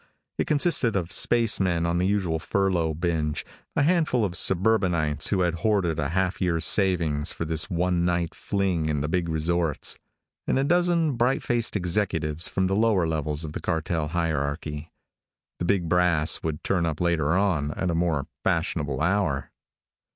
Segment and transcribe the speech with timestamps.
[0.39, 5.53] It consisted of spacemen on the usual furlough binge, a handful of suburbanites who had
[5.61, 9.99] hoarded a half year's savings for this one night fling in the big resorts,
[10.47, 14.91] and a dozen bright faced executives from the lower levels of the cartel hierarchy.
[15.59, 19.51] The big brass would turn up later on, at a more fashionable hour.